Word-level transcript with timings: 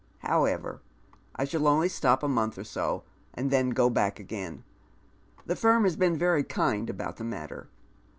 However, 0.23 0.81
I 1.35 1.45
shall 1.45 1.67
only 1.67 1.87
stop 1.87 2.23
a 2.23 2.27
month 2.27 2.57
or 2.57 2.63
so, 2.63 3.03
and 3.35 3.51
then 3.51 3.69
go 3.69 3.87
back 3.87 4.19
again. 4.19 4.63
The 5.45 5.53
linn 5.63 5.83
has 5.83 5.95
been 5.95 6.17
very 6.17 6.43
kind 6.43 6.89
about 6.89 7.17
the 7.17 7.23
matter. 7.23 7.69